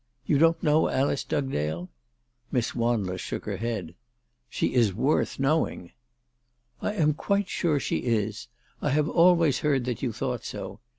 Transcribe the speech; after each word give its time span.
You 0.25 0.39
don't 0.39 0.63
know 0.63 0.89
Alice 0.89 1.23
Dugdale?" 1.23 1.87
Miss 2.51 2.73
Wanless 2.73 3.21
shook 3.21 3.45
her 3.45 3.57
head." 3.57 3.93
She 4.49 4.73
is 4.73 4.95
worth 4.95 5.37
knowing."" 5.37 5.91
I 6.81 6.93
am 6.95 7.13
quite 7.13 7.47
sure 7.47 7.79
she 7.79 7.97
is. 7.97 8.47
I 8.81 8.89
have 8.89 9.07
always 9.07 9.59
heard 9.59 9.85
that 9.85 10.01
you 10.01 10.11
thought 10.11 10.43
so. 10.43 10.79